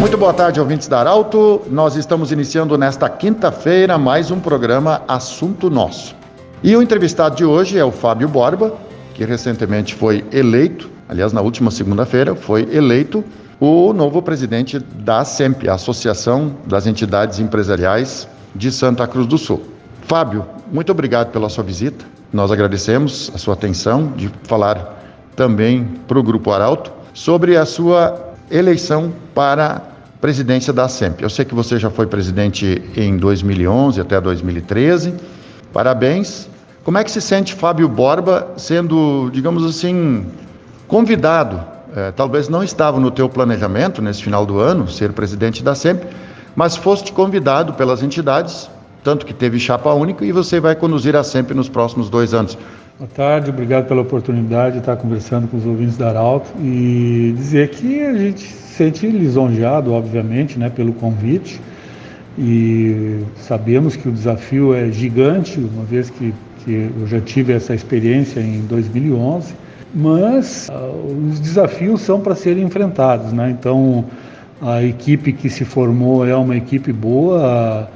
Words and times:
Muito 0.00 0.16
boa 0.16 0.32
tarde, 0.32 0.58
ouvintes 0.58 0.88
da 0.88 0.98
Arauto. 0.98 1.60
Nós 1.70 1.94
estamos 1.94 2.32
iniciando 2.32 2.78
nesta 2.78 3.06
quinta-feira 3.06 3.98
mais 3.98 4.30
um 4.30 4.40
programa 4.40 5.02
Assunto 5.06 5.68
Nosso. 5.68 6.16
E 6.62 6.74
o 6.74 6.80
entrevistado 6.80 7.36
de 7.36 7.44
hoje 7.44 7.78
é 7.78 7.84
o 7.84 7.92
Fábio 7.92 8.26
Borba, 8.26 8.72
que 9.12 9.26
recentemente 9.26 9.94
foi 9.94 10.24
eleito, 10.32 10.88
aliás, 11.06 11.34
na 11.34 11.42
última 11.42 11.70
segunda-feira, 11.70 12.34
foi 12.34 12.66
eleito 12.74 13.22
o 13.60 13.92
novo 13.92 14.22
presidente 14.22 14.78
da 14.78 15.22
SEMP, 15.22 15.68
a 15.68 15.74
Associação 15.74 16.56
das 16.66 16.86
Entidades 16.86 17.38
Empresariais 17.38 18.26
de 18.54 18.72
Santa 18.72 19.06
Cruz 19.06 19.26
do 19.26 19.36
Sul. 19.36 19.62
Fábio, 20.08 20.46
muito 20.72 20.90
obrigado 20.90 21.30
pela 21.30 21.50
sua 21.50 21.62
visita. 21.62 22.06
Nós 22.32 22.50
agradecemos 22.50 23.30
a 23.34 23.38
sua 23.38 23.52
atenção 23.52 24.14
de 24.16 24.30
falar 24.44 24.98
também 25.36 25.84
para 26.08 26.18
o 26.18 26.22
Grupo 26.22 26.50
Arauto 26.52 26.90
sobre 27.12 27.58
a 27.58 27.66
sua 27.66 28.30
eleição 28.50 29.12
para 29.34 29.90
presidência 30.20 30.72
da 30.72 30.88
SEMP. 30.88 31.22
Eu 31.22 31.30
sei 31.30 31.44
que 31.44 31.54
você 31.54 31.78
já 31.78 31.90
foi 31.90 32.06
presidente 32.06 32.82
em 32.96 33.16
2011 33.16 34.00
até 34.00 34.20
2013. 34.20 35.14
Parabéns. 35.72 36.48
Como 36.84 36.98
é 36.98 37.04
que 37.04 37.10
se 37.10 37.20
sente 37.20 37.54
Fábio 37.54 37.88
Borba 37.88 38.48
sendo, 38.56 39.30
digamos 39.32 39.64
assim, 39.64 40.26
convidado? 40.86 41.62
É, 41.96 42.10
talvez 42.12 42.48
não 42.48 42.62
estava 42.62 43.00
no 43.00 43.10
teu 43.10 43.28
planejamento 43.28 44.00
nesse 44.00 44.22
final 44.22 44.46
do 44.46 44.58
ano 44.60 44.88
ser 44.88 45.12
presidente 45.12 45.62
da 45.62 45.74
SEMP, 45.74 46.04
mas 46.54 46.76
foste 46.76 47.12
convidado 47.12 47.72
pelas 47.72 48.02
entidades, 48.02 48.70
tanto 49.02 49.26
que 49.26 49.34
teve 49.34 49.58
chapa 49.58 49.92
única 49.92 50.24
e 50.24 50.32
você 50.32 50.60
vai 50.60 50.76
conduzir 50.76 51.16
a 51.16 51.24
SEMP 51.24 51.52
nos 51.52 51.68
próximos 51.68 52.08
dois 52.08 52.32
anos. 52.32 52.56
Boa 53.00 53.08
tarde, 53.14 53.48
obrigado 53.48 53.88
pela 53.88 54.02
oportunidade 54.02 54.74
de 54.74 54.80
estar 54.80 54.94
conversando 54.94 55.48
com 55.48 55.56
os 55.56 55.64
ouvintes 55.64 55.96
da 55.96 56.10
Arauto 56.10 56.50
e 56.62 57.32
dizer 57.34 57.70
que 57.70 58.02
a 58.02 58.12
gente 58.12 58.40
se 58.40 58.74
sente 58.74 59.06
lisonjeado, 59.06 59.94
obviamente, 59.94 60.58
né, 60.58 60.68
pelo 60.68 60.92
convite 60.92 61.58
e 62.38 63.24
sabemos 63.36 63.96
que 63.96 64.06
o 64.06 64.12
desafio 64.12 64.74
é 64.74 64.90
gigante, 64.92 65.58
uma 65.58 65.84
vez 65.84 66.10
que, 66.10 66.34
que 66.62 66.90
eu 67.00 67.06
já 67.06 67.22
tive 67.22 67.54
essa 67.54 67.74
experiência 67.74 68.38
em 68.38 68.66
2011, 68.66 69.54
mas 69.94 70.68
uh, 70.68 71.30
os 71.30 71.40
desafios 71.40 72.02
são 72.02 72.20
para 72.20 72.34
serem 72.34 72.64
enfrentados, 72.64 73.32
né? 73.32 73.48
Então, 73.48 74.04
a 74.60 74.82
equipe 74.82 75.32
que 75.32 75.48
se 75.48 75.64
formou 75.64 76.26
é 76.26 76.36
uma 76.36 76.54
equipe 76.54 76.92
boa, 76.92 77.88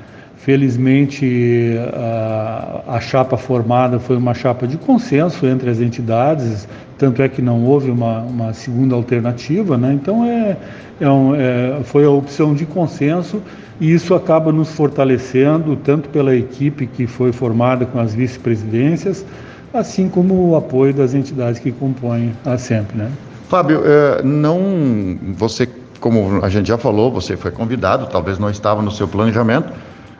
Felizmente, 0.44 1.74
a, 1.94 2.82
a, 2.86 3.00
chapa 3.00 3.34
formada 3.34 3.98
foi 3.98 4.14
uma 4.14 4.34
chapa 4.34 4.66
de 4.66 4.76
consenso 4.76 5.46
entre 5.46 5.70
as 5.70 5.80
entidades, 5.80 6.68
tanto 6.98 7.22
é 7.22 7.30
que 7.30 7.40
não 7.40 7.64
houve 7.64 7.90
uma, 7.90 8.18
uma 8.18 8.52
segunda 8.52 8.94
alternativa, 8.94 9.78
né? 9.78 9.94
então 9.94 10.22
é, 10.22 10.54
é, 11.00 11.08
um, 11.08 11.34
é, 11.34 11.80
foi 11.84 12.04
a 12.04 12.10
opção 12.10 12.54
de 12.54 12.66
consenso 12.66 13.40
e 13.80 13.90
isso 13.90 14.14
acaba 14.14 14.52
nos 14.52 14.68
fortalecendo, 14.68 15.76
tanto 15.76 16.10
pela 16.10 16.36
equipe 16.36 16.86
que 16.88 17.06
foi 17.06 17.32
formada 17.32 17.86
com 17.86 17.98
as 17.98 18.14
vice-presidências, 18.14 19.24
assim 19.72 20.10
como 20.10 20.50
o 20.50 20.56
apoio 20.56 20.92
das 20.92 21.14
entidades 21.14 21.58
que 21.58 21.72
compõem 21.72 22.34
a 22.44 22.58
SEMP. 22.58 22.94
Né? 22.94 23.10
Fábio, 23.48 23.80
é, 23.82 24.22
não, 24.22 25.18
você, 25.38 25.66
como 26.00 26.44
a 26.44 26.50
gente 26.50 26.68
já 26.68 26.76
falou, 26.76 27.10
você 27.10 27.34
foi 27.34 27.50
convidado, 27.50 28.08
talvez 28.08 28.38
não 28.38 28.50
estava 28.50 28.82
no 28.82 28.90
seu 28.90 29.08
planejamento, 29.08 29.72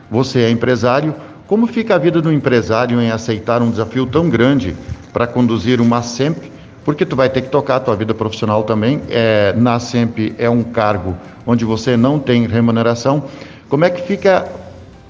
você 0.09 0.39
é 0.39 0.49
empresário. 0.49 1.13
Como 1.47 1.67
fica 1.67 1.95
a 1.95 1.97
vida 1.97 2.21
do 2.21 2.31
empresário 2.31 2.99
em 3.01 3.11
aceitar 3.11 3.61
um 3.61 3.69
desafio 3.69 4.05
tão 4.05 4.29
grande 4.29 4.75
para 5.13 5.27
conduzir 5.27 5.79
uma 5.79 6.01
SEMP? 6.01 6.51
Porque 6.83 7.05
tu 7.05 7.15
vai 7.15 7.29
ter 7.29 7.41
que 7.41 7.49
tocar 7.49 7.77
a 7.77 7.79
tua 7.79 7.95
vida 7.95 8.13
profissional 8.13 8.63
também. 8.63 9.01
É, 9.09 9.53
na 9.57 9.79
SEMP 9.79 10.35
é 10.37 10.49
um 10.49 10.63
cargo 10.63 11.15
onde 11.45 11.65
você 11.65 11.95
não 11.95 12.19
tem 12.19 12.47
remuneração. 12.47 13.23
Como 13.69 13.85
é 13.85 13.89
que 13.89 14.01
fica 14.01 14.47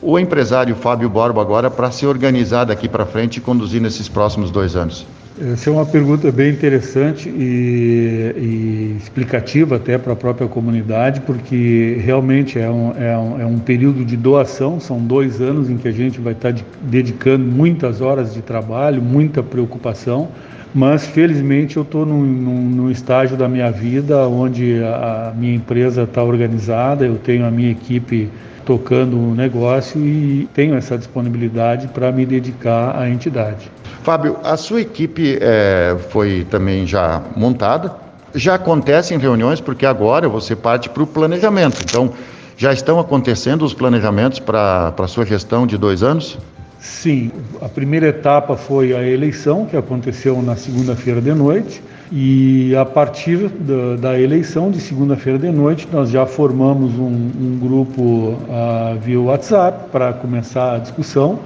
o 0.01 0.19
empresário 0.19 0.75
Fábio 0.75 1.09
Borba 1.09 1.41
agora 1.41 1.69
para 1.69 1.91
se 1.91 2.05
organizar 2.05 2.65
daqui 2.65 2.87
para 2.87 3.05
frente 3.05 3.37
e 3.37 3.41
conduzir 3.41 3.81
nesses 3.81 4.07
próximos 4.07 4.51
dois 4.51 4.75
anos? 4.75 5.05
Essa 5.37 5.69
é 5.69 5.73
uma 5.73 5.85
pergunta 5.85 6.31
bem 6.31 6.49
interessante 6.49 7.27
e, 7.27 8.33
e 8.37 8.97
explicativa 8.97 9.75
até 9.75 9.97
para 9.97 10.13
a 10.13 10.15
própria 10.15 10.47
comunidade, 10.47 11.19
porque 11.21 11.97
realmente 11.99 12.57
é 12.57 12.69
um, 12.69 12.93
é, 12.97 13.17
um, 13.17 13.41
é 13.41 13.45
um, 13.45 13.59
período 13.59 14.05
de 14.05 14.15
doação, 14.15 14.79
são 14.79 14.97
dois 14.97 15.41
anos 15.41 15.69
em 15.69 15.75
que 15.75 15.89
a 15.89 15.91
gente 15.91 16.21
vai 16.21 16.31
estar 16.31 16.51
de, 16.51 16.63
dedicando 16.83 17.43
muitas 17.43 17.99
horas 17.99 18.33
de 18.33 18.41
trabalho, 18.41 19.01
muita 19.01 19.43
preocupação, 19.43 20.29
mas 20.75 21.07
felizmente 21.07 21.77
eu 21.77 21.83
estou 21.83 22.05
num, 22.05 22.21
num, 22.21 22.61
num, 22.61 22.91
estágio 22.91 23.37
da 23.37 23.47
minha 23.47 23.71
vida 23.71 24.27
onde 24.27 24.83
a, 24.83 25.31
minha 25.33 25.55
empresa 25.55 26.03
está 26.03 26.21
organizada, 26.21 27.05
eu 27.05 27.15
tenho 27.15 27.45
a 27.45 27.49
minha 27.49 27.71
equipe 27.71 28.29
tocando 28.65 29.17
o 29.17 29.33
negócio 29.33 30.05
e 30.05 30.49
tenho 30.53 30.75
essa 30.75 30.97
disponibilidade 30.97 31.87
para 31.87 32.11
me 32.11 32.25
dedicar 32.25 32.99
à 32.99 33.09
entidade. 33.09 33.71
Fábio, 34.03 34.37
a 34.43 34.57
sua 34.57 34.81
equipe 34.81 35.37
é, 35.39 35.95
foi 36.09 36.45
também 36.49 36.85
já 36.85 37.23
montada. 37.37 37.95
Já 38.33 38.55
acontecem 38.55 39.17
reuniões, 39.17 39.61
porque 39.61 39.85
agora 39.85 40.27
você 40.27 40.57
parte 40.57 40.89
para 40.89 41.03
o 41.03 41.07
planejamento. 41.07 41.81
Então, 41.81 42.11
já 42.57 42.73
estão 42.73 42.99
acontecendo 42.99 43.63
os 43.63 43.73
planejamentos 43.73 44.39
para 44.39 44.93
a 44.97 45.07
sua 45.07 45.25
gestão 45.25 45.65
de 45.65 45.77
dois 45.77 46.03
anos? 46.03 46.37
Sim, 46.79 47.31
a 47.61 47.69
primeira 47.69 48.07
etapa 48.07 48.55
foi 48.55 48.93
a 48.93 49.01
eleição, 49.01 49.65
que 49.65 49.75
aconteceu 49.75 50.41
na 50.41 50.55
segunda-feira 50.55 51.21
de 51.21 51.33
noite, 51.33 51.81
e 52.11 52.75
a 52.75 52.85
partir 52.85 53.49
da, 53.49 53.95
da 53.95 54.19
eleição 54.19 54.69
de 54.69 54.79
segunda-feira 54.79 55.39
de 55.39 55.49
noite, 55.49 55.87
nós 55.91 56.09
já 56.09 56.25
formamos 56.25 56.93
um, 56.93 57.07
um 57.07 57.59
grupo 57.59 58.01
uh, 58.01 58.99
via 59.01 59.19
WhatsApp 59.19 59.89
para 59.91 60.13
começar 60.13 60.75
a 60.75 60.77
discussão 60.77 61.39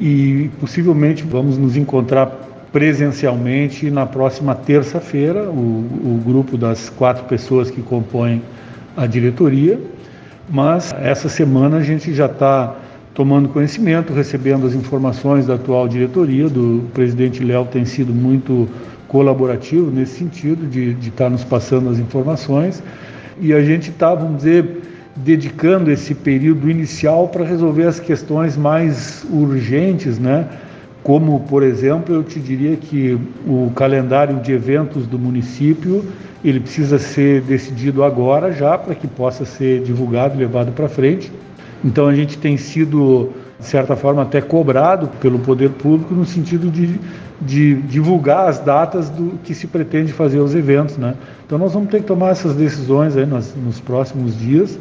e 0.00 0.50
possivelmente 0.60 1.24
vamos 1.24 1.58
nos 1.58 1.76
encontrar 1.76 2.26
presencialmente 2.72 3.90
na 3.90 4.06
próxima 4.06 4.54
terça-feira, 4.54 5.44
o, 5.50 5.52
o 5.52 6.22
grupo 6.24 6.56
das 6.56 6.88
quatro 6.88 7.24
pessoas 7.24 7.70
que 7.70 7.82
compõem 7.82 8.42
a 8.96 9.06
diretoria. 9.06 9.78
Mas 10.48 10.94
essa 11.00 11.28
semana 11.28 11.78
a 11.78 11.82
gente 11.82 12.14
já 12.14 12.26
está 12.26 12.74
tomando 13.18 13.48
conhecimento, 13.48 14.12
recebendo 14.12 14.64
as 14.64 14.74
informações 14.74 15.44
da 15.44 15.54
atual 15.54 15.88
diretoria, 15.88 16.48
do 16.48 16.84
presidente 16.94 17.42
Léo 17.42 17.64
tem 17.64 17.84
sido 17.84 18.14
muito 18.14 18.68
colaborativo 19.08 19.90
nesse 19.90 20.20
sentido, 20.20 20.68
de, 20.68 20.90
estar 20.90 21.24
tá 21.24 21.30
nos 21.30 21.42
passando 21.42 21.90
as 21.90 21.98
informações. 21.98 22.80
E 23.40 23.52
a 23.52 23.60
gente 23.60 23.90
está, 23.90 24.14
vamos 24.14 24.36
dizer, 24.36 24.82
dedicando 25.16 25.90
esse 25.90 26.14
período 26.14 26.70
inicial 26.70 27.26
para 27.26 27.44
resolver 27.44 27.88
as 27.88 27.98
questões 27.98 28.56
mais 28.56 29.26
urgentes, 29.32 30.16
né? 30.16 30.46
Como, 31.02 31.40
por 31.40 31.64
exemplo, 31.64 32.14
eu 32.14 32.22
te 32.22 32.38
diria 32.38 32.76
que 32.76 33.18
o 33.44 33.72
calendário 33.74 34.36
de 34.36 34.52
eventos 34.52 35.08
do 35.08 35.18
município 35.18 36.04
ele 36.44 36.60
precisa 36.60 37.00
ser 37.00 37.40
decidido 37.40 38.04
agora 38.04 38.52
já 38.52 38.78
para 38.78 38.94
que 38.94 39.08
possa 39.08 39.44
ser 39.44 39.82
divulgado 39.82 40.38
levado 40.38 40.70
para 40.70 40.88
frente. 40.88 41.32
Então 41.84 42.06
a 42.06 42.14
gente 42.14 42.38
tem 42.38 42.56
sido 42.56 43.30
de 43.58 43.66
certa 43.66 43.96
forma 43.96 44.22
até 44.22 44.40
cobrado 44.40 45.08
pelo 45.20 45.38
poder 45.38 45.70
público 45.70 46.14
no 46.14 46.24
sentido 46.24 46.70
de, 46.70 46.98
de 47.40 47.74
divulgar 47.82 48.48
as 48.48 48.60
datas 48.60 49.10
do 49.10 49.38
que 49.42 49.54
se 49.54 49.66
pretende 49.66 50.12
fazer 50.12 50.38
os 50.38 50.54
eventos, 50.54 50.96
né? 50.96 51.14
Então 51.44 51.58
nós 51.58 51.72
vamos 51.72 51.90
ter 51.90 52.00
que 52.00 52.06
tomar 52.06 52.30
essas 52.30 52.54
decisões 52.54 53.16
aí 53.16 53.26
nos, 53.26 53.54
nos 53.56 53.80
próximos 53.80 54.38
dias 54.38 54.78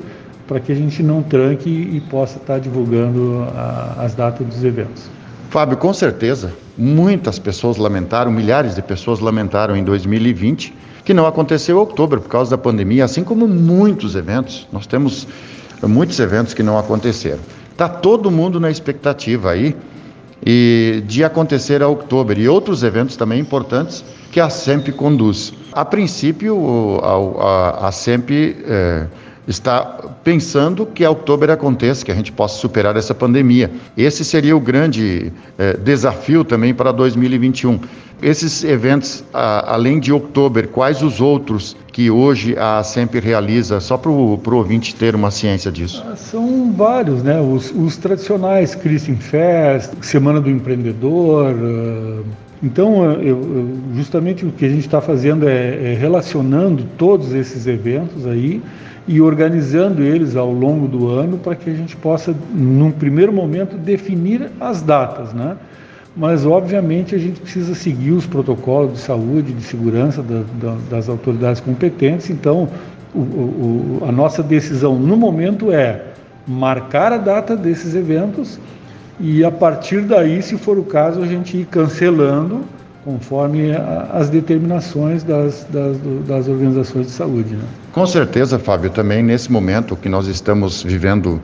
para 0.47 0.59
que 0.59 0.71
a 0.71 0.75
gente 0.75 1.03
não 1.03 1.21
tranque 1.21 1.69
e 1.69 1.99
possa 2.09 2.37
estar 2.37 2.59
divulgando 2.59 3.45
a, 3.55 3.95
as 3.99 4.13
datas 4.13 4.45
dos 4.45 4.63
eventos. 4.63 5.09
Fábio, 5.49 5.77
com 5.77 5.93
certeza, 5.93 6.53
muitas 6.77 7.39
pessoas 7.39 7.77
lamentaram, 7.77 8.31
milhares 8.31 8.75
de 8.75 8.81
pessoas 8.81 9.19
lamentaram 9.19 9.75
em 9.75 9.83
2020 9.83 10.73
que 11.03 11.13
não 11.13 11.25
aconteceu 11.25 11.77
em 11.77 11.79
outubro 11.79 12.19
por 12.19 12.27
causa 12.27 12.51
da 12.51 12.57
pandemia, 12.57 13.05
assim 13.05 13.23
como 13.23 13.47
muitos 13.47 14.13
eventos. 14.13 14.67
Nós 14.73 14.85
temos 14.85 15.25
muitos 15.83 16.19
eventos 16.19 16.53
que 16.53 16.63
não 16.63 16.77
aconteceram. 16.77 17.39
Está 17.71 17.87
todo 17.87 18.31
mundo 18.31 18.59
na 18.59 18.71
expectativa 18.71 19.51
aí 19.51 19.75
e 20.45 21.03
de 21.05 21.23
acontecer 21.23 21.81
a 21.83 21.87
outubro 21.87 22.39
e 22.39 22.47
outros 22.47 22.83
eventos 22.83 23.15
também 23.15 23.39
importantes 23.39 24.03
que 24.31 24.39
a 24.39 24.49
SEMP 24.49 24.89
conduz. 24.89 25.53
A 25.73 25.85
princípio, 25.85 26.99
a, 27.03 27.43
a, 27.43 27.87
a 27.87 27.91
SEMP 27.91 28.31
é, 28.65 29.07
está 29.47 29.81
pensando 30.23 30.85
que 30.85 31.05
outubro 31.05 31.51
aconteça, 31.51 32.03
que 32.03 32.11
a 32.11 32.15
gente 32.15 32.31
possa 32.31 32.59
superar 32.59 32.97
essa 32.97 33.15
pandemia. 33.15 33.71
Esse 33.95 34.25
seria 34.25 34.55
o 34.55 34.59
grande 34.59 35.31
eh, 35.57 35.77
desafio 35.77 36.43
também 36.43 36.73
para 36.73 36.91
2021. 36.91 37.79
Esses 38.21 38.63
eventos, 38.63 39.23
a, 39.33 39.73
além 39.73 39.99
de 39.99 40.11
outubro, 40.11 40.67
quais 40.67 41.01
os 41.01 41.21
outros 41.21 41.77
que 41.93 42.09
hoje 42.09 42.57
a 42.57 42.83
sempre 42.83 43.19
realiza, 43.19 43.79
só 43.79 43.95
para 43.95 44.11
o 44.11 44.39
ouvinte 44.51 44.93
ter 44.95 45.15
uma 45.15 45.31
ciência 45.31 45.71
disso? 45.71 46.03
Ah, 46.05 46.15
são 46.15 46.73
vários, 46.73 47.23
né? 47.23 47.39
Os, 47.39 47.71
os 47.71 47.95
tradicionais 47.95 48.75
Christian 48.75 49.17
Fest, 49.17 49.93
Semana 50.01 50.41
do 50.41 50.49
Empreendedor, 50.49 51.53
uh, 51.53 52.25
Então, 52.61 53.11
eu, 53.21 53.69
justamente 53.93 54.45
o 54.45 54.51
que 54.51 54.65
a 54.65 54.69
gente 54.69 54.85
está 54.85 54.99
fazendo 54.99 55.47
é, 55.47 55.93
é 55.93 55.97
relacionando 55.99 56.83
todos 56.97 57.33
esses 57.33 57.67
eventos 57.67 58.25
aí 58.25 58.61
e 59.07 59.21
organizando 59.21 60.01
eles 60.01 60.35
ao 60.35 60.51
longo 60.51 60.87
do 60.87 61.07
ano 61.07 61.37
para 61.37 61.55
que 61.55 61.69
a 61.69 61.73
gente 61.73 61.95
possa, 61.95 62.35
num 62.53 62.91
primeiro 62.91 63.31
momento, 63.31 63.77
definir 63.77 64.49
as 64.59 64.81
datas, 64.81 65.33
né? 65.33 65.55
Mas, 66.15 66.47
obviamente, 66.47 67.13
a 67.13 67.17
gente 67.19 67.39
precisa 67.39 67.75
seguir 67.75 68.11
os 68.11 68.25
protocolos 68.25 68.93
de 68.93 68.99
saúde, 68.99 69.53
de 69.53 69.61
segurança 69.61 70.23
da, 70.23 70.41
da, 70.59 70.75
das 70.89 71.07
autoridades 71.07 71.61
competentes. 71.61 72.31
Então, 72.31 72.67
o, 73.13 73.19
o, 73.19 74.03
a 74.07 74.11
nossa 74.11 74.41
decisão 74.41 74.97
no 74.97 75.15
momento 75.15 75.71
é 75.71 76.05
marcar 76.47 77.13
a 77.13 77.17
data 77.17 77.55
desses 77.55 77.93
eventos 77.93 78.59
e, 79.19 79.43
a 79.43 79.51
partir 79.51 80.01
daí, 80.01 80.41
se 80.41 80.57
for 80.57 80.77
o 80.77 80.83
caso, 80.83 81.21
a 81.21 81.27
gente 81.27 81.57
ir 81.57 81.65
cancelando 81.65 82.63
conforme 83.03 83.71
as 84.11 84.29
determinações 84.29 85.23
das, 85.23 85.65
das, 85.69 85.97
das, 86.27 86.47
organizações 86.49 87.07
de 87.07 87.13
saúde. 87.13 87.55
Né? 87.55 87.63
Com 87.93 88.05
certeza, 88.05 88.59
Fábio, 88.59 88.89
também 88.89 89.23
nesse 89.23 89.49
momento 89.49 89.95
que 89.95 90.09
nós 90.09 90.27
estamos 90.27 90.83
vivendo 90.83 91.41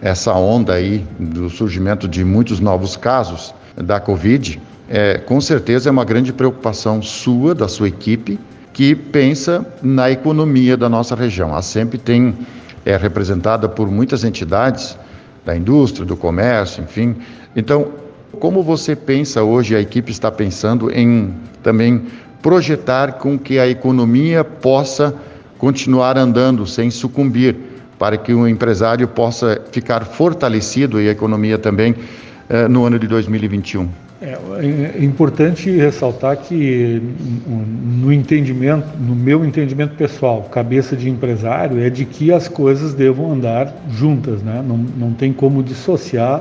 essa 0.00 0.32
onda 0.32 0.72
aí 0.72 1.04
do 1.18 1.50
surgimento 1.50 2.08
de 2.08 2.24
muitos 2.24 2.60
novos 2.60 2.96
casos 2.96 3.54
da 3.76 4.00
Covid, 4.00 4.58
é, 4.88 5.18
com 5.18 5.38
certeza 5.38 5.90
é 5.90 5.92
uma 5.92 6.04
grande 6.04 6.32
preocupação 6.32 7.02
sua, 7.02 7.54
da 7.54 7.68
sua 7.68 7.88
equipe, 7.88 8.40
que 8.72 8.94
pensa 8.94 9.66
na 9.82 10.10
economia 10.10 10.78
da 10.78 10.88
nossa 10.88 11.14
região. 11.14 11.54
A 11.54 11.60
SEMP 11.60 11.94
tem, 11.94 12.34
é 12.86 12.96
representada 12.96 13.68
por 13.68 13.86
muitas 13.90 14.24
entidades 14.24 14.96
da 15.44 15.56
indústria, 15.56 16.06
do 16.06 16.16
comércio, 16.16 16.82
enfim. 16.82 17.16
Então, 17.54 17.88
como 18.38 18.62
você 18.62 18.96
pensa 18.96 19.42
hoje, 19.42 19.76
a 19.76 19.80
equipe 19.80 20.10
está 20.10 20.30
pensando 20.30 20.90
em 20.90 21.34
também 21.62 22.06
projetar 22.40 23.14
com 23.14 23.38
que 23.38 23.58
a 23.58 23.68
economia 23.68 24.42
possa 24.42 25.14
continuar 25.58 26.18
andando 26.18 26.66
sem 26.66 26.90
sucumbir, 26.90 27.56
para 27.98 28.16
que 28.16 28.34
o 28.34 28.48
empresário 28.48 29.06
possa 29.06 29.62
ficar 29.70 30.04
fortalecido 30.04 31.00
e 31.00 31.08
a 31.08 31.12
economia 31.12 31.56
também 31.56 31.94
eh, 32.48 32.66
no 32.66 32.84
ano 32.84 32.98
de 32.98 33.06
2021? 33.06 34.01
É, 34.22 35.00
é 35.00 35.04
importante 35.04 35.68
ressaltar 35.68 36.36
que 36.36 37.02
no 37.44 38.12
entendimento, 38.12 38.86
no 38.96 39.16
meu 39.16 39.44
entendimento 39.44 39.96
pessoal, 39.96 40.42
cabeça 40.44 40.96
de 40.96 41.10
empresário, 41.10 41.82
é 41.82 41.90
de 41.90 42.04
que 42.04 42.32
as 42.32 42.46
coisas 42.46 42.94
devam 42.94 43.32
andar 43.32 43.74
juntas, 43.90 44.40
né? 44.40 44.64
não, 44.64 44.76
não 44.76 45.12
tem 45.12 45.32
como 45.32 45.60
dissociar 45.60 46.40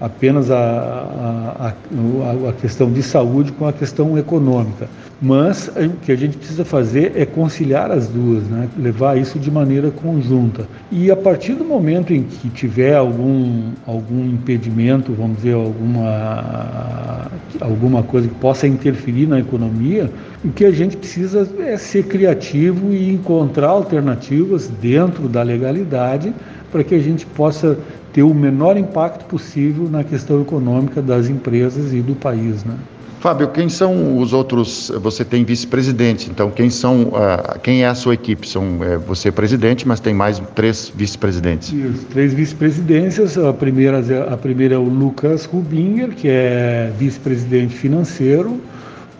apenas 0.00 0.50
a, 0.50 0.56
a, 0.56 1.68
a, 1.68 2.48
a, 2.48 2.52
questão 2.54 2.90
de 2.90 3.02
saúde 3.02 3.52
com 3.52 3.66
a 3.66 3.72
questão 3.72 4.18
econômica. 4.18 4.88
Mas 5.20 5.68
o 5.68 5.90
que 6.02 6.10
a 6.10 6.16
gente 6.16 6.36
precisa 6.36 6.64
fazer 6.64 7.12
é 7.14 7.24
conciliar 7.24 7.92
as 7.92 8.08
duas, 8.08 8.42
né? 8.48 8.68
levar 8.76 9.16
isso 9.16 9.38
de 9.38 9.48
maneira 9.52 9.92
conjunta. 9.92 10.66
E 10.90 11.12
a 11.12 11.16
partir 11.16 11.54
do 11.54 11.64
momento 11.64 12.12
em 12.12 12.24
que 12.24 12.48
tiver 12.48 12.96
algum, 12.96 13.70
algum 13.86 14.24
impedimento, 14.24 15.12
vamos 15.12 15.36
dizer, 15.36 15.54
alguma, 15.54 17.30
alguma 17.60 18.02
coisa 18.02 18.26
que 18.26 18.34
possa 18.34 18.66
interferir 18.66 19.28
na 19.28 19.38
economia, 19.38 20.10
o 20.44 20.50
que 20.50 20.64
a 20.64 20.72
gente 20.72 20.96
precisa 20.96 21.48
é 21.60 21.76
ser 21.76 22.04
criativo 22.06 22.92
e 22.92 23.12
encontrar 23.12 23.68
alternativas 23.68 24.66
dentro 24.66 25.28
da 25.28 25.44
legalidade 25.44 26.34
para 26.72 26.82
que 26.82 26.94
a 26.94 26.98
gente 26.98 27.26
possa 27.26 27.78
ter 28.12 28.22
o 28.22 28.34
menor 28.34 28.76
impacto 28.76 29.24
possível 29.26 29.88
na 29.88 30.02
questão 30.02 30.40
econômica 30.40 31.02
das 31.02 31.28
empresas 31.28 31.92
e 31.92 32.00
do 32.00 32.14
país, 32.14 32.64
né? 32.64 32.74
Fábio, 33.20 33.46
quem 33.50 33.68
são 33.68 34.18
os 34.18 34.32
outros? 34.32 34.90
Você 35.00 35.24
tem 35.24 35.44
vice-presidente, 35.44 36.28
então 36.28 36.50
quem 36.50 36.68
são? 36.68 37.02
Uh, 37.02 37.60
quem 37.62 37.84
é 37.84 37.86
a 37.86 37.94
sua 37.94 38.14
equipe? 38.14 38.48
São 38.48 38.82
é, 38.82 38.98
você 38.98 39.28
é 39.28 39.30
presidente, 39.30 39.86
mas 39.86 40.00
tem 40.00 40.12
mais 40.12 40.42
três 40.56 40.92
vice-presidentes. 40.92 41.72
Isso, 41.72 42.04
três 42.06 42.34
vice-presidências. 42.34 43.38
A 43.38 43.52
primeira, 43.52 44.00
a 44.28 44.36
primeira 44.36 44.74
é 44.74 44.78
o 44.78 44.82
Lucas 44.82 45.44
Rubinger, 45.44 46.08
que 46.08 46.26
é 46.26 46.92
vice-presidente 46.98 47.76
financeiro. 47.76 48.60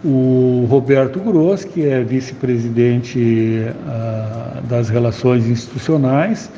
O 0.05 0.67
Roberto 0.69 1.21
Gross, 1.21 1.65
que 1.65 1.87
é 1.87 2.03
vice-presidente 2.03 3.63
uh, 3.69 4.67
das 4.67 4.89
relações 4.89 5.47
institucionais 5.47 6.51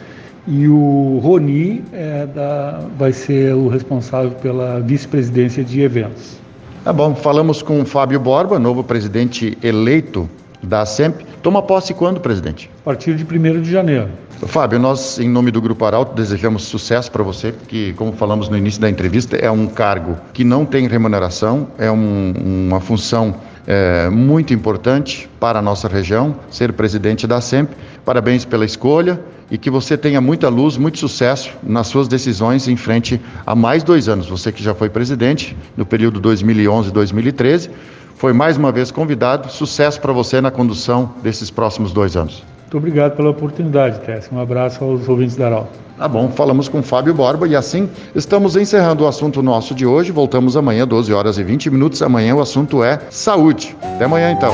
e 0.47 0.69
o 0.69 1.19
Roni 1.23 1.83
é 1.93 2.27
da, 2.27 2.81
vai 2.99 3.13
ser 3.13 3.55
o 3.55 3.69
responsável 3.69 4.33
pela 4.33 4.81
vice-presidência 4.81 5.65
de 5.65 5.81
eventos. 5.81 6.39
Tá 6.85 6.93
bom, 6.93 7.15
falamos 7.15 7.63
com 7.63 7.81
o 7.81 7.87
Fábio 7.87 8.21
Borba, 8.21 8.59
novo 8.59 8.85
presidente 8.85 9.57
eleito 9.63 10.29
da 10.63 10.85
SEMP. 10.85 11.23
Toma 11.43 11.63
posse 11.63 11.95
quando, 11.95 12.21
presidente? 12.21 12.71
A 12.83 12.85
partir 12.85 13.15
de 13.17 13.25
1 13.25 13.63
de 13.63 13.71
janeiro. 13.71 14.09
Fábio, 14.47 14.79
nós, 14.79 15.19
em 15.19 15.29
nome 15.29 15.51
do 15.51 15.61
Grupo 15.61 15.85
Arauto, 15.85 16.15
desejamos 16.15 16.65
sucesso 16.65 17.11
para 17.11 17.23
você, 17.23 17.53
porque, 17.53 17.95
como 17.97 18.13
falamos 18.13 18.49
no 18.49 18.57
início 18.57 18.81
da 18.81 18.91
entrevista, 18.91 19.37
é 19.37 19.51
um 19.51 19.67
cargo 19.67 20.17
que 20.33 20.45
não 20.45 20.67
tem 20.67 20.87
remuneração, 20.87 21.69
é 21.79 21.91
um, 21.91 22.35
uma 22.69 22.81
função 22.81 23.35
é, 23.67 24.09
muito 24.11 24.53
importante 24.53 25.29
para 25.41 25.59
a 25.59 25.63
nossa 25.63 25.89
região, 25.89 26.37
ser 26.51 26.73
presidente 26.73 27.27
da 27.27 27.41
SEMP. 27.41 27.73
Parabéns 28.05 28.45
pela 28.45 28.65
escolha 28.65 29.21
e 29.51 29.59
que 29.59 29.71
você 29.71 29.97
tenha 29.97 30.21
muita 30.21 30.49
luz, 30.49 30.77
muito 30.77 30.99
sucesso 30.99 31.51
nas 31.63 31.87
suas 31.87 32.09
decisões 32.09 32.69
em 32.69 32.77
frente 32.77 33.21
a 33.47 33.55
mais 33.55 33.83
dois 33.83 34.09
anos. 34.09 34.29
Você 34.29 34.51
que 34.53 34.63
já 34.63 34.75
foi 34.75 34.89
presidente 34.89 35.57
no 35.77 35.85
período 35.85 36.21
2011-2013, 36.21 37.71
foi 38.17 38.33
mais 38.33 38.57
uma 38.57 38.73
vez 38.73 38.91
convidado. 38.91 39.51
Sucesso 39.51 40.01
para 40.01 40.13
você 40.13 40.41
na 40.41 40.51
condução 40.51 41.15
desses 41.23 41.51
próximos 41.51 41.93
dois 41.93 42.17
anos. 42.17 42.54
Muito 42.65 42.79
obrigado 42.79 43.17
pela 43.17 43.31
oportunidade, 43.31 44.01
Tess. 44.01 44.29
Um 44.33 44.41
abraço 44.41 44.83
aos 44.83 45.09
ouvintes 45.09 45.37
da 45.37 45.47
Arauto. 45.47 45.85
Tá 45.97 46.09
bom, 46.09 46.29
falamos 46.29 46.69
com 46.69 46.83
Fábio 46.83 47.15
Borba 47.15 47.47
e 47.47 47.55
assim 47.55 47.89
estamos 48.17 48.57
encerrando 48.57 49.05
o 49.05 49.07
assunto 49.07 49.43
nosso 49.43 49.75
de 49.75 49.87
hoje. 49.87 50.11
Voltamos 50.11 50.57
amanhã, 50.57 50.87
12 50.87 51.13
horas 51.13 51.39
e 51.39 51.45
20 51.45 51.71
minutos. 51.71 52.03
Amanhã 52.03 52.35
o 52.35 52.41
assunto 52.41 52.83
é 52.83 53.01
saúde. 53.11 53.77
Até 53.81 54.05
amanhã 54.05 54.33
então. 54.33 54.53